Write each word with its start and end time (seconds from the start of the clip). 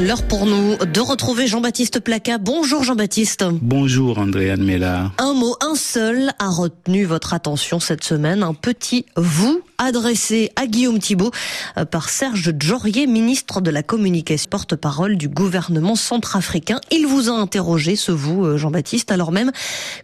L'heure 0.00 0.22
pour 0.22 0.46
nous 0.46 0.76
de 0.76 1.00
retrouver 1.00 1.46
Jean-Baptiste 1.46 2.00
Placa. 2.00 2.38
Bonjour 2.38 2.82
Jean-Baptiste. 2.82 3.44
Bonjour 3.60 4.18
Andréane 4.18 4.62
Mella. 4.62 5.12
Un 5.18 5.34
mot, 5.34 5.54
un 5.60 5.74
seul 5.74 6.32
a 6.38 6.48
retenu 6.48 7.04
votre 7.04 7.34
attention 7.34 7.78
cette 7.78 8.02
semaine. 8.02 8.42
Un 8.42 8.54
petit 8.54 9.04
vous 9.16 9.60
adressé 9.76 10.50
à 10.56 10.66
Guillaume 10.66 10.98
Thibault 10.98 11.30
euh, 11.76 11.84
par 11.84 12.08
Serge 12.08 12.54
Djorier, 12.58 13.06
ministre 13.06 13.60
de 13.60 13.70
la 13.70 13.82
Communication, 13.82 14.48
porte-parole 14.50 15.16
du 15.16 15.28
gouvernement 15.28 15.94
centrafricain. 15.94 16.80
Il 16.90 17.06
vous 17.06 17.28
a 17.28 17.32
interrogé, 17.32 17.94
ce 17.94 18.12
vous, 18.12 18.46
euh, 18.46 18.56
Jean-Baptiste, 18.56 19.12
alors 19.12 19.30
même 19.30 19.52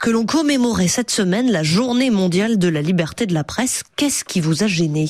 que 0.00 0.10
l'on 0.10 0.26
commémorait 0.26 0.88
cette 0.88 1.10
semaine 1.10 1.50
la 1.50 1.62
journée 1.62 2.10
mondiale 2.10 2.58
de 2.58 2.68
la 2.68 2.82
liberté 2.82 3.24
de 3.24 3.34
la 3.34 3.44
presse. 3.44 3.84
Qu'est-ce 3.96 4.24
qui 4.24 4.40
vous 4.40 4.62
a 4.62 4.66
gêné? 4.66 5.06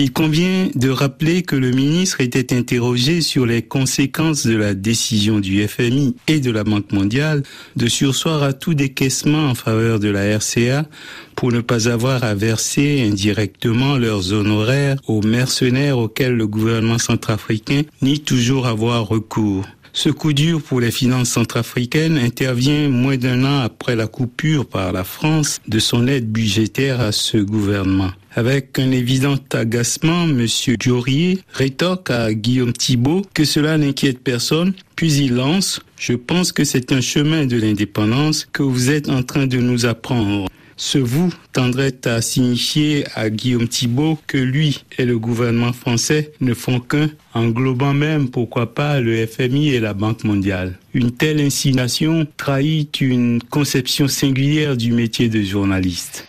Il 0.00 0.12
convient 0.12 0.68
de 0.76 0.90
rappeler 0.90 1.42
que 1.42 1.56
le 1.56 1.72
ministre 1.72 2.20
était 2.20 2.56
interrogé 2.56 3.20
sur 3.20 3.44
les 3.44 3.62
conséquences 3.62 4.46
de 4.46 4.56
la 4.56 4.74
décision 4.74 5.40
du 5.40 5.66
FMI 5.66 6.14
et 6.28 6.38
de 6.38 6.52
la 6.52 6.62
Banque 6.62 6.92
mondiale 6.92 7.42
de 7.74 7.88
sursoir 7.88 8.44
à 8.44 8.52
tout 8.52 8.74
décaissement 8.74 9.50
en 9.50 9.56
faveur 9.56 9.98
de 9.98 10.08
la 10.08 10.38
RCA 10.38 10.86
pour 11.34 11.50
ne 11.50 11.60
pas 11.60 11.88
avoir 11.88 12.22
à 12.22 12.36
verser 12.36 13.04
indirectement 13.10 13.96
leurs 13.96 14.32
honoraires 14.32 14.98
aux 15.08 15.22
mercenaires 15.22 15.98
auxquels 15.98 16.36
le 16.36 16.46
gouvernement 16.46 16.98
centrafricain 16.98 17.82
nie 18.00 18.20
toujours 18.20 18.68
avoir 18.68 19.08
recours. 19.08 19.66
Ce 19.92 20.10
coup 20.10 20.32
dur 20.32 20.62
pour 20.62 20.80
les 20.80 20.92
finances 20.92 21.30
centrafricaines 21.30 22.18
intervient 22.18 22.88
moins 22.88 23.16
d'un 23.16 23.44
an 23.44 23.62
après 23.62 23.96
la 23.96 24.06
coupure 24.06 24.64
par 24.64 24.92
la 24.92 25.02
France 25.02 25.60
de 25.66 25.80
son 25.80 26.06
aide 26.06 26.30
budgétaire 26.30 27.00
à 27.00 27.10
ce 27.10 27.38
gouvernement. 27.38 28.12
Avec 28.38 28.78
un 28.78 28.92
évident 28.92 29.34
agacement, 29.52 30.22
M. 30.22 30.46
Djorier 30.78 31.40
rétorque 31.52 32.12
à 32.12 32.32
Guillaume 32.32 32.72
Thibault 32.72 33.22
que 33.34 33.44
cela 33.44 33.76
n'inquiète 33.78 34.20
personne, 34.20 34.74
puis 34.94 35.12
il 35.14 35.34
lance 35.34 35.80
«Je 35.98 36.12
pense 36.12 36.52
que 36.52 36.62
c'est 36.62 36.92
un 36.92 37.00
chemin 37.00 37.46
de 37.46 37.56
l'indépendance 37.56 38.46
que 38.52 38.62
vous 38.62 38.90
êtes 38.90 39.08
en 39.08 39.24
train 39.24 39.48
de 39.48 39.58
nous 39.58 39.86
apprendre». 39.86 40.46
Ce 40.76 40.98
vous 40.98 41.34
tendrait 41.52 41.98
à 42.04 42.22
signifier 42.22 43.06
à 43.16 43.28
Guillaume 43.28 43.66
Thibault 43.66 44.20
que 44.28 44.38
lui 44.38 44.84
et 44.98 45.04
le 45.04 45.18
gouvernement 45.18 45.72
français 45.72 46.30
ne 46.40 46.54
font 46.54 46.78
qu'un, 46.78 47.10
englobant 47.34 47.92
même, 47.92 48.28
pourquoi 48.30 48.72
pas, 48.72 49.00
le 49.00 49.26
FMI 49.26 49.70
et 49.70 49.80
la 49.80 49.94
Banque 49.94 50.22
mondiale. 50.22 50.78
Une 50.94 51.10
telle 51.10 51.40
insinuation 51.40 52.24
trahit 52.36 53.00
une 53.00 53.42
conception 53.42 54.06
singulière 54.06 54.76
du 54.76 54.92
métier 54.92 55.28
de 55.28 55.42
journaliste. 55.42 56.28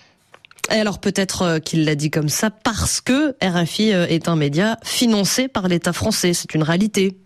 Alors 0.69 0.99
peut-être 0.99 1.41
euh, 1.41 1.59
qu'il 1.59 1.83
l'a 1.83 1.95
dit 1.95 2.11
comme 2.11 2.29
ça 2.29 2.51
parce 2.51 3.01
que 3.01 3.35
RFI 3.43 3.93
euh, 3.93 4.05
est 4.07 4.29
un 4.29 4.35
média 4.35 4.77
financé 4.83 5.47
par 5.47 5.67
l'État 5.67 5.93
français. 5.93 6.33
C'est 6.33 6.53
une 6.53 6.63
réalité. 6.63 7.17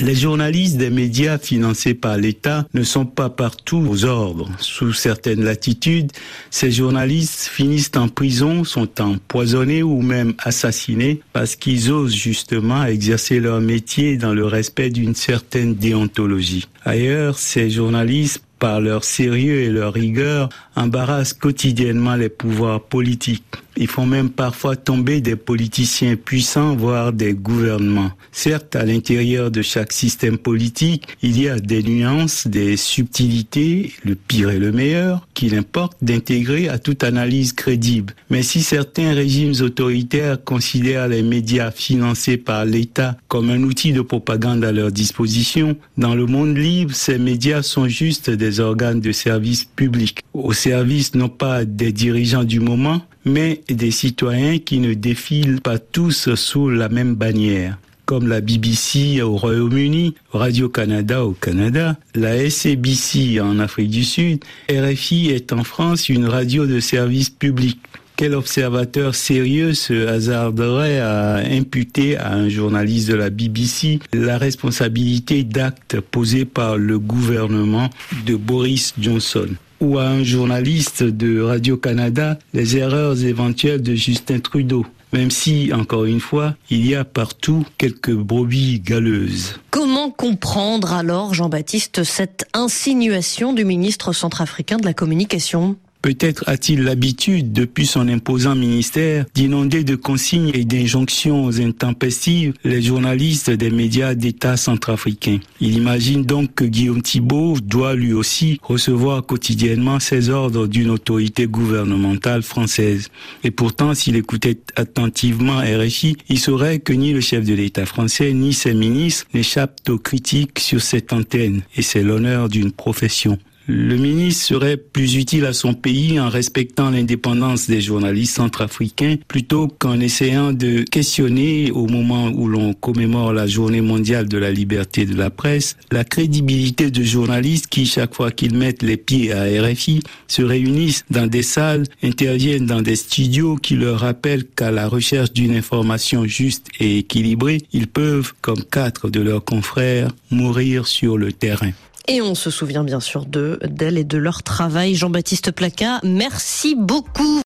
Les 0.00 0.14
journalistes 0.14 0.78
des 0.78 0.90
médias 0.90 1.38
financés 1.38 1.94
par 1.94 2.16
l'État 2.16 2.66
ne 2.74 2.82
sont 2.82 3.06
pas 3.06 3.30
partout 3.30 3.86
aux 3.88 4.04
ordres. 4.04 4.50
Sous 4.58 4.92
certaines 4.92 5.44
latitudes, 5.44 6.10
ces 6.50 6.72
journalistes 6.72 7.42
finissent 7.42 7.92
en 7.94 8.08
prison, 8.08 8.64
sont 8.64 9.00
empoisonnés 9.00 9.82
ou 9.82 10.02
même 10.02 10.34
assassinés 10.38 11.20
parce 11.32 11.54
qu'ils 11.54 11.92
osent 11.92 12.14
justement 12.14 12.84
exercer 12.84 13.38
leur 13.38 13.60
métier 13.60 14.16
dans 14.16 14.34
le 14.34 14.44
respect 14.44 14.90
d'une 14.90 15.14
certaine 15.14 15.74
déontologie. 15.74 16.66
Ailleurs, 16.84 17.38
ces 17.38 17.70
journalistes 17.70 18.42
par 18.62 18.80
leur 18.80 19.02
sérieux 19.02 19.62
et 19.62 19.68
leur 19.70 19.92
rigueur, 19.92 20.48
embarrassent 20.76 21.32
quotidiennement 21.32 22.16
les 22.16 22.28
pouvoirs 22.28 22.80
politiques. 22.80 23.44
Ils 23.76 23.86
font 23.86 24.04
même 24.06 24.28
parfois 24.28 24.76
tomber 24.76 25.20
des 25.22 25.36
politiciens 25.36 26.16
puissants, 26.16 26.76
voire 26.76 27.12
des 27.12 27.32
gouvernements. 27.32 28.10
Certes, 28.30 28.76
à 28.76 28.84
l'intérieur 28.84 29.50
de 29.50 29.62
chaque 29.62 29.92
système 29.92 30.36
politique, 30.36 31.08
il 31.22 31.40
y 31.40 31.48
a 31.48 31.58
des 31.58 31.82
nuances, 31.82 32.46
des 32.46 32.76
subtilités, 32.76 33.94
le 34.04 34.14
pire 34.14 34.50
et 34.50 34.58
le 34.58 34.72
meilleur, 34.72 35.26
qu'il 35.32 35.54
importe 35.54 35.96
d'intégrer 36.02 36.68
à 36.68 36.78
toute 36.78 37.02
analyse 37.02 37.54
crédible. 37.54 38.14
Mais 38.28 38.42
si 38.42 38.62
certains 38.62 39.14
régimes 39.14 39.54
autoritaires 39.62 40.42
considèrent 40.44 41.08
les 41.08 41.22
médias 41.22 41.70
financés 41.70 42.36
par 42.36 42.66
l'État 42.66 43.16
comme 43.28 43.48
un 43.48 43.62
outil 43.62 43.92
de 43.92 44.02
propagande 44.02 44.64
à 44.64 44.72
leur 44.72 44.92
disposition, 44.92 45.76
dans 45.96 46.14
le 46.14 46.26
monde 46.26 46.58
libre, 46.58 46.94
ces 46.94 47.18
médias 47.18 47.62
sont 47.62 47.88
juste 47.88 48.28
des 48.28 48.60
organes 48.60 49.00
de 49.00 49.12
service 49.12 49.64
public, 49.64 50.20
service 50.62 51.16
non 51.16 51.28
pas 51.28 51.64
des 51.64 51.90
dirigeants 51.90 52.44
du 52.44 52.60
moment, 52.60 53.02
mais 53.24 53.62
des 53.68 53.90
citoyens 53.90 54.60
qui 54.60 54.78
ne 54.78 54.94
défilent 54.94 55.60
pas 55.60 55.80
tous 55.80 56.32
sous 56.36 56.70
la 56.70 56.88
même 56.88 57.16
bannière 57.16 57.78
comme 58.04 58.28
la 58.28 58.40
BBC 58.40 59.22
au 59.22 59.36
Royaume-Uni, 59.36 60.14
Radio-Canada 60.32 61.24
au 61.24 61.32
Canada, 61.32 61.96
la 62.14 62.50
SABC 62.50 63.40
en 63.40 63.58
Afrique 63.58 63.90
du 63.90 64.04
Sud, 64.04 64.44
RFI 64.70 65.30
est 65.30 65.52
en 65.52 65.64
France 65.64 66.08
une 66.08 66.26
radio 66.26 66.66
de 66.66 66.78
service 66.78 67.30
public. 67.30 67.78
Quel 68.16 68.34
observateur 68.34 69.14
sérieux 69.14 69.72
se 69.72 70.06
hasarderait 70.06 71.00
à 71.00 71.36
imputer 71.36 72.18
à 72.18 72.34
un 72.34 72.48
journaliste 72.48 73.08
de 73.08 73.14
la 73.14 73.30
BBC 73.30 73.98
la 74.12 74.36
responsabilité 74.36 75.42
d'actes 75.42 75.98
posés 76.00 76.44
par 76.44 76.76
le 76.76 76.98
gouvernement 76.98 77.88
de 78.26 78.36
Boris 78.36 78.94
Johnson? 79.00 79.48
Ou 79.82 79.98
à 79.98 80.04
un 80.04 80.22
journaliste 80.22 81.02
de 81.02 81.40
Radio-Canada 81.40 82.38
les 82.54 82.76
erreurs 82.76 83.22
éventuelles 83.24 83.82
de 83.82 83.94
Justin 83.94 84.38
Trudeau 84.38 84.86
même 85.12 85.30
si, 85.30 85.72
encore 85.74 86.06
une 86.06 86.20
fois, 86.20 86.54
il 86.70 86.86
y 86.86 86.94
a 86.94 87.04
partout 87.04 87.66
quelques 87.76 88.14
brebis 88.14 88.80
galeuses. 88.80 89.60
Comment 89.70 90.10
comprendre 90.10 90.94
alors, 90.94 91.34
Jean-Baptiste, 91.34 92.02
cette 92.02 92.46
insinuation 92.54 93.52
du 93.52 93.66
ministre 93.66 94.14
centrafricain 94.14 94.78
de 94.78 94.86
la 94.86 94.94
Communication? 94.94 95.76
Peut-être 96.02 96.42
a-t-il 96.48 96.82
l'habitude, 96.82 97.52
depuis 97.52 97.86
son 97.86 98.08
imposant 98.08 98.56
ministère, 98.56 99.24
d'inonder 99.34 99.84
de 99.84 99.94
consignes 99.94 100.50
et 100.52 100.64
d'injonctions 100.64 101.48
intempestives 101.60 102.54
les 102.64 102.82
journalistes 102.82 103.50
des 103.50 103.70
médias 103.70 104.16
d'État 104.16 104.56
centrafricains. 104.56 105.38
Il 105.60 105.76
imagine 105.76 106.24
donc 106.24 106.56
que 106.56 106.64
Guillaume 106.64 107.02
Thibault 107.02 107.56
doit 107.62 107.94
lui 107.94 108.12
aussi 108.12 108.58
recevoir 108.64 109.24
quotidiennement 109.24 110.00
ses 110.00 110.28
ordres 110.28 110.66
d'une 110.66 110.90
autorité 110.90 111.46
gouvernementale 111.46 112.42
française. 112.42 113.08
Et 113.44 113.52
pourtant, 113.52 113.94
s'il 113.94 114.16
écoutait 114.16 114.58
attentivement 114.74 115.60
RFI, 115.60 116.16
il 116.28 116.40
saurait 116.40 116.80
que 116.80 116.92
ni 116.92 117.12
le 117.12 117.20
chef 117.20 117.44
de 117.44 117.54
l'État 117.54 117.86
français 117.86 118.32
ni 118.32 118.52
ses 118.52 118.74
ministres 118.74 119.26
n'échappent 119.34 119.88
aux 119.88 119.98
critiques 119.98 120.58
sur 120.58 120.82
cette 120.82 121.12
antenne. 121.12 121.62
Et 121.76 121.82
c'est 121.82 122.02
l'honneur 122.02 122.48
d'une 122.48 122.72
profession. 122.72 123.38
Le 123.68 123.96
ministre 123.96 124.44
serait 124.44 124.76
plus 124.76 125.14
utile 125.14 125.44
à 125.46 125.52
son 125.52 125.72
pays 125.72 126.18
en 126.18 126.28
respectant 126.28 126.90
l'indépendance 126.90 127.68
des 127.68 127.80
journalistes 127.80 128.34
centrafricains 128.34 129.16
plutôt 129.28 129.68
qu'en 129.68 130.00
essayant 130.00 130.52
de 130.52 130.82
questionner 130.82 131.70
au 131.70 131.86
moment 131.86 132.28
où 132.28 132.48
l'on 132.48 132.72
commémore 132.72 133.32
la 133.32 133.46
journée 133.46 133.80
mondiale 133.80 134.28
de 134.28 134.36
la 134.36 134.50
liberté 134.50 135.06
de 135.06 135.14
la 135.14 135.30
presse 135.30 135.76
la 135.92 136.02
crédibilité 136.02 136.90
de 136.90 137.02
journalistes 137.02 137.68
qui, 137.68 137.86
chaque 137.86 138.14
fois 138.14 138.32
qu'ils 138.32 138.56
mettent 138.56 138.82
les 138.82 138.96
pieds 138.96 139.32
à 139.32 139.44
RFI, 139.44 140.02
se 140.26 140.42
réunissent 140.42 141.04
dans 141.10 141.26
des 141.26 141.42
salles, 141.42 141.84
interviennent 142.02 142.66
dans 142.66 142.82
des 142.82 142.96
studios 142.96 143.56
qui 143.56 143.76
leur 143.76 144.00
rappellent 144.00 144.44
qu'à 144.44 144.70
la 144.70 144.88
recherche 144.88 145.32
d'une 145.32 145.54
information 145.54 146.24
juste 146.24 146.66
et 146.80 146.98
équilibrée, 146.98 147.62
ils 147.72 147.86
peuvent, 147.86 148.32
comme 148.40 148.64
quatre 148.64 149.08
de 149.08 149.20
leurs 149.20 149.44
confrères, 149.44 150.10
mourir 150.30 150.86
sur 150.86 151.16
le 151.16 151.32
terrain. 151.32 151.70
Et 152.08 152.20
on 152.20 152.34
se 152.34 152.50
souvient 152.50 152.84
bien 152.84 153.00
sûr 153.00 153.24
de 153.26 153.58
d'elle 153.64 153.96
et 153.96 154.04
de 154.04 154.18
leur 154.18 154.42
travail. 154.42 154.94
Jean-Baptiste 154.94 155.52
Placa, 155.52 156.00
merci 156.02 156.74
beaucoup. 156.74 157.40